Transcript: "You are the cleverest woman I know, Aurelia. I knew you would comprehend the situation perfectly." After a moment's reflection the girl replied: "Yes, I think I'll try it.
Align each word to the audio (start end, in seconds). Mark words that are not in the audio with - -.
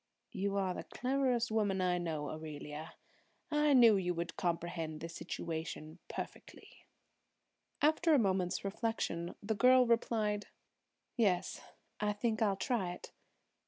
"You 0.31 0.57
are 0.57 0.73
the 0.73 0.83
cleverest 0.83 1.51
woman 1.51 1.79
I 1.79 1.99
know, 1.99 2.31
Aurelia. 2.31 2.95
I 3.51 3.73
knew 3.73 3.97
you 3.97 4.15
would 4.15 4.35
comprehend 4.35 4.99
the 4.99 5.07
situation 5.07 5.99
perfectly." 6.07 6.87
After 7.83 8.15
a 8.15 8.17
moment's 8.17 8.65
reflection 8.65 9.35
the 9.43 9.53
girl 9.53 9.85
replied: 9.85 10.47
"Yes, 11.17 11.61
I 11.99 12.13
think 12.13 12.41
I'll 12.41 12.57
try 12.57 12.93
it. 12.93 13.11